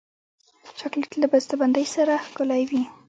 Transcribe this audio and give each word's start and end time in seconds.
چاکلېټ 0.79 1.11
له 1.21 1.27
بسته 1.33 1.53
بندۍ 1.61 1.85
سره 1.95 2.13
ښکلی 2.27 2.63
وي. 2.69 2.81